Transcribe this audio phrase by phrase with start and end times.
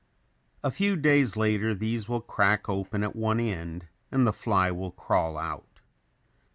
[0.63, 4.89] A few days later these will crack open at one end and the fly will
[4.89, 5.79] crawl out.